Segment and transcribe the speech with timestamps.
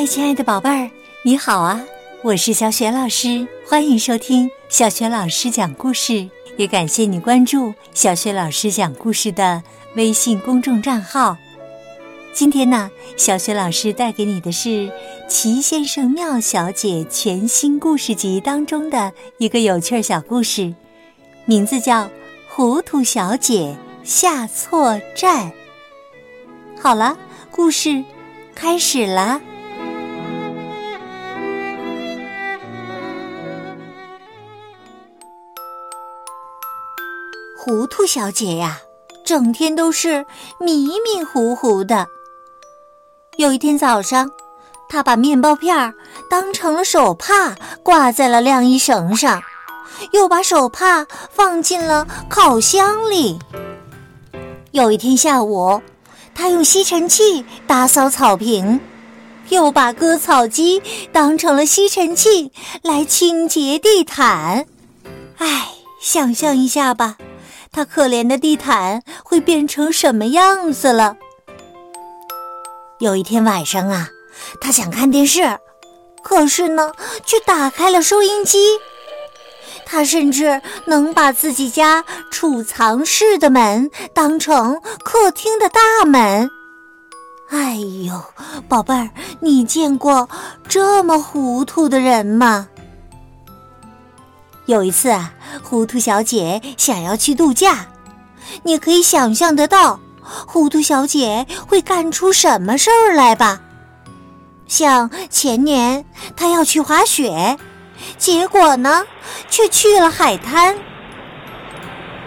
[0.00, 0.90] 嗨，亲爱的宝贝儿，
[1.22, 1.84] 你好啊！
[2.22, 6.26] 我是小雪老师，欢迎收听小雪老师讲故事，
[6.56, 9.62] 也感谢你关注小雪老师讲故事的
[9.96, 11.36] 微信公众账号。
[12.32, 14.68] 今天呢，小雪老师带给你的是
[15.28, 20.72] 《奇先生妙小姐》全新故事集当中的一个有趣小故事，
[21.44, 22.04] 名字叫
[22.48, 25.48] 《糊涂小姐下错站》。
[26.80, 27.18] 好了，
[27.50, 28.02] 故事
[28.54, 29.42] 开始了。
[37.62, 38.80] 糊涂小姐呀，
[39.22, 40.24] 整天都是
[40.58, 42.08] 迷迷糊糊的。
[43.36, 44.30] 有一天早上，
[44.88, 45.92] 她把面包片
[46.30, 49.42] 当成了手帕挂在了晾衣绳上，
[50.12, 53.38] 又把手帕放进了烤箱里。
[54.70, 55.82] 有一天下午，
[56.34, 58.80] 她用吸尘器打扫草坪，
[59.50, 64.64] 又把割草机当成了吸尘器来清洁地毯。
[65.36, 65.68] 唉，
[66.00, 67.18] 想象一下吧。
[67.72, 71.16] 他可怜的地毯会变成什么样子了？
[72.98, 74.08] 有一天晚上啊，
[74.60, 75.58] 他想看电视，
[76.22, 76.92] 可是呢，
[77.24, 78.58] 却打开了收音机。
[79.86, 86.50] 他甚至能把自己家储藏室的门当成客厅的大门。
[87.50, 88.22] 哎呦，
[88.68, 89.10] 宝贝儿，
[89.40, 90.28] 你见过
[90.68, 92.68] 这么糊涂的人吗？
[94.66, 97.86] 有一次啊，糊涂小姐想要去度假，
[98.62, 103.60] 你可以想象得到，糊涂小姐会干出什么事儿来吧？
[104.66, 106.04] 像前年
[106.36, 107.58] 她要去滑雪，
[108.18, 109.04] 结果呢，
[109.48, 110.76] 却去了海滩。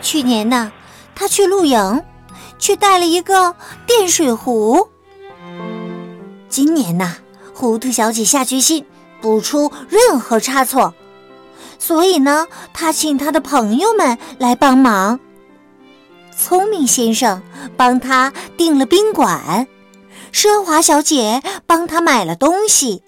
[0.00, 0.72] 去年呢，
[1.14, 2.02] 她去露营，
[2.58, 3.54] 却带了一个
[3.86, 4.88] 电水壶。
[6.48, 7.16] 今年呢，
[7.54, 8.84] 糊涂小姐下决心
[9.20, 10.92] 不出任何差错。
[11.86, 15.20] 所以呢，他请他的朋友们来帮忙。
[16.34, 17.42] 聪明先生
[17.76, 19.68] 帮他订了宾馆，
[20.32, 23.02] 奢华小姐帮他买了东西，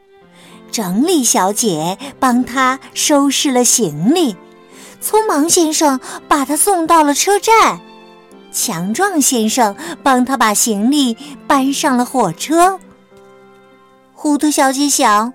[0.71, 4.37] 整理小姐帮他收拾了行李，
[5.03, 5.99] 匆忙先生
[6.29, 7.81] 把他送到了车站，
[8.53, 11.17] 强壮先生帮他把行李
[11.47, 12.79] 搬上了火车。
[14.13, 15.33] 糊涂小姐想。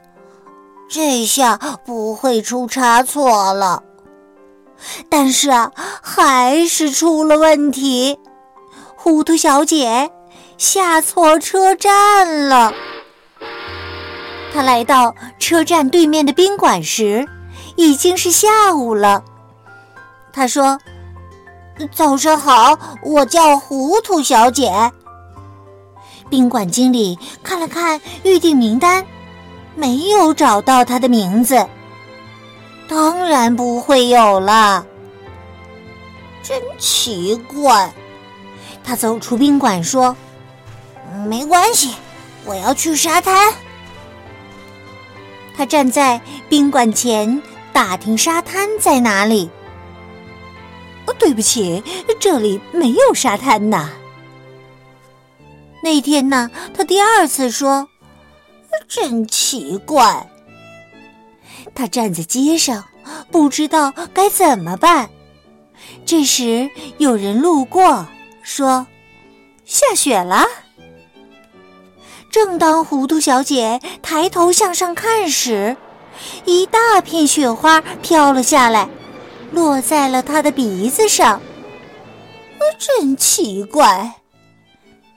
[0.94, 3.81] 这下不会出差错了，
[5.09, 5.72] 但是啊，
[6.02, 8.19] 还是出了问题。
[8.97, 10.12] 糊涂小姐
[10.57, 12.74] 下错车站了。
[14.53, 17.25] 她来到车站对面的宾馆时，
[17.78, 19.24] 已经是下午了。
[20.34, 20.78] 她说
[21.96, 24.91] ：“早上好，我叫糊涂小姐。”
[26.30, 29.06] 宾馆经理看了看预订名单。
[29.75, 31.67] 没有找到他的名字，
[32.87, 34.85] 当然不会有了。
[36.43, 37.93] 真奇怪，
[38.83, 40.15] 他走出宾馆说
[41.27, 41.95] ：“没关系，
[42.45, 43.53] 我要去沙滩。”
[45.55, 49.49] 他站在宾馆前打听沙滩在哪里。
[51.19, 51.83] 对不起，
[52.19, 53.91] 这里没有沙滩呐。
[55.83, 57.88] 那天呢，他第二次说。
[58.87, 60.29] 真奇怪，
[61.73, 62.83] 他站在街上，
[63.31, 65.09] 不知道该怎么办。
[66.05, 68.05] 这时有人路过，
[68.43, 68.85] 说
[69.65, 70.45] ：“下雪了。”
[72.29, 75.75] 正当糊涂小姐抬头向上看时，
[76.45, 78.89] 一大片雪花飘了下来，
[79.51, 81.41] 落在了她的鼻子上。
[82.77, 84.15] 真奇怪，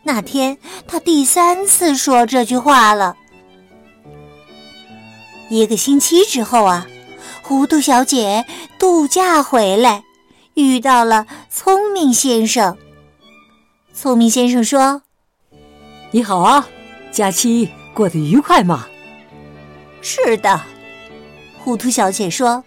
[0.02, 3.16] 那天她第三次说这句话了。
[5.50, 6.86] 一个星期之后啊，
[7.42, 8.44] 糊涂小姐
[8.78, 10.02] 度假回来，
[10.54, 12.76] 遇到了聪明先生。
[13.92, 15.02] 聪明先生说
[16.10, 16.66] ：“你好啊，
[17.12, 18.86] 假期过得愉快吗
[20.02, 20.60] ？”“是的。”
[21.62, 22.64] 糊涂小姐说。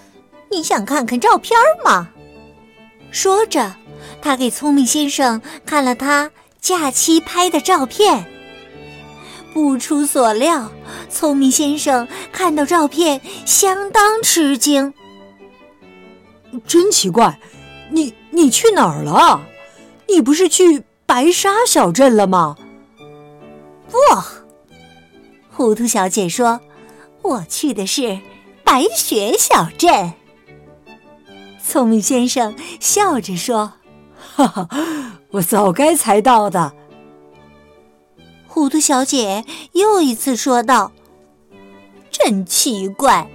[0.50, 2.08] “你想看看照片吗？”
[3.12, 3.74] 说着，
[4.22, 8.24] 她给聪明先生看了他假期拍的照片。
[9.52, 10.70] 不出所料。
[11.10, 14.94] 聪明先生看到照片，相当吃惊。
[16.66, 17.38] 真奇怪，
[17.90, 19.40] 你你去哪儿了？
[20.08, 22.56] 你不是去白沙小镇了吗？
[23.88, 23.98] 不，
[25.50, 26.60] 糊涂小姐说
[27.22, 28.20] ：“我去的是
[28.64, 30.12] 白雪小镇。”
[31.62, 33.74] 聪明先生笑着说
[34.34, 34.68] ：“哈哈，
[35.32, 36.72] 我早该猜到的。”
[38.48, 40.90] 糊涂小姐又一次说道
[42.24, 43.26] ：“真奇怪。”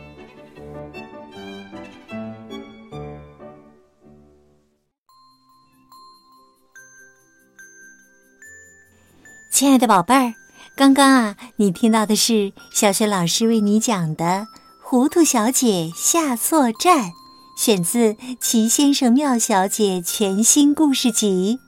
[9.52, 10.34] 亲爱的宝贝儿，
[10.76, 14.26] 刚刚啊，你听到的是小雪老师为你讲的
[14.84, 17.06] 《糊涂小姐下错站》，
[17.58, 21.60] 选自《齐先生妙小姐》全新故事集。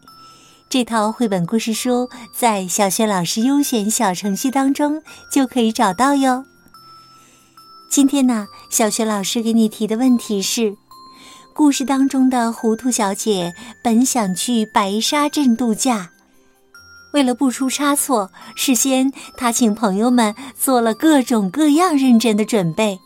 [0.70, 6.44] 这套绘本故事书在小雪老师优选小程序当中就可以找到哟。
[7.90, 10.76] 今天呢，小雪老师给你提的问题是：
[11.54, 16.12] 故事当中的糊涂小姐本想去白沙镇度假。
[17.14, 23.00] 为了不出差错，事先她请朋友们做了各种各样认真的准备，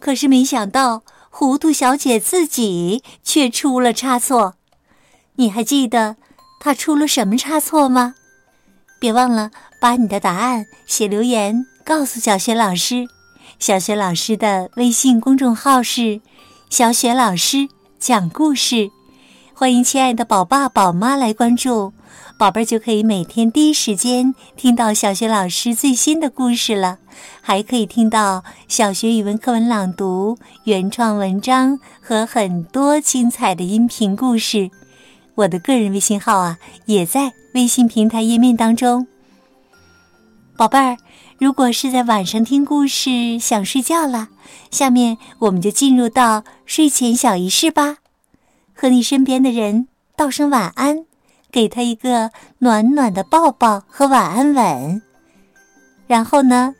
[0.00, 4.56] 可是没想到糊涂小姐自己却出了差错。
[5.36, 6.16] 你还记得
[6.60, 8.14] 她出了什么差错吗？
[9.00, 13.06] 别忘了把你的答案写留言告诉小雪老师。
[13.58, 16.20] 小雪老师的微信公众号是
[16.70, 17.68] “小雪老师
[17.98, 18.90] 讲故事”，
[19.52, 21.92] 欢迎亲爱的宝爸宝妈来关注。
[22.38, 26.98] 宝贝儿就可以每天第一时间听到小学老师最新的故事了，
[27.40, 34.70] 还可以听到小学语文课文朗读、原创文章和很多精彩的音频故事。
[35.34, 39.08] 我的个人微信号啊，也在微信平台页面当中。
[40.56, 40.96] 宝贝儿，
[41.38, 44.28] 如果是在晚上听故事想睡觉了，
[44.70, 47.98] 下面我们就进入到睡前小仪式吧，
[48.74, 49.86] 和你身边的人
[50.16, 51.04] 道声晚安。
[51.50, 55.00] 给他一个暖暖的抱抱和晚安吻，
[56.06, 56.74] 然后呢，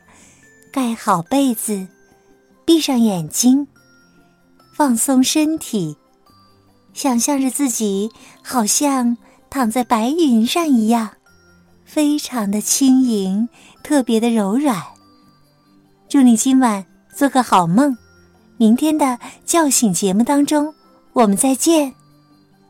[0.71, 1.89] 盖好被子，
[2.67, 3.67] 闭上眼睛，
[4.75, 5.97] 放松身体，
[6.93, 8.11] 想象着自己
[8.43, 9.17] 好像
[9.49, 11.13] 躺在白云上一样，
[11.89, 13.49] 非常的轻盈，
[13.83, 14.77] 特别的柔软。
[16.07, 17.97] 祝你今晚做个好梦，
[18.59, 20.75] 明天的叫醒节目当中
[21.15, 21.95] 我们再见，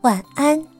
[0.01, 0.78] 晚安。